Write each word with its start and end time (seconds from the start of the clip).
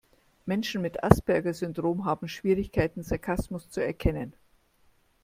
Menschen 0.47 0.81
mit 0.81 1.03
Asperger-Syndrom 1.03 2.05
haben 2.05 2.27
Schwierigkeiten, 2.27 3.03
Sarkasmus 3.03 3.69
zu 3.69 3.81
erkennen. 3.85 4.33